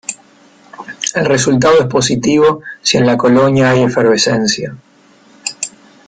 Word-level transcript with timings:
El 1.13 1.25
resultado 1.27 1.79
es 1.79 1.85
positivo 1.85 2.63
si 2.81 2.97
en 2.97 3.05
la 3.05 3.15
colonia 3.15 3.69
hay 3.69 3.83
efervescencia. 3.83 4.75